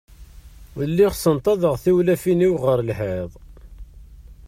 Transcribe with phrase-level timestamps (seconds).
[0.89, 3.31] Lliɣ ssenṭaḍeɣ tiwlafin-iw ɣer lḥiḍ.